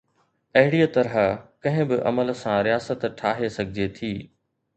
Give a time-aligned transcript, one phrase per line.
[0.61, 1.19] اهڙيءَ طرح
[1.65, 4.13] ڪنهن به عمل سان رياست ٺاهي سگهجي ٿي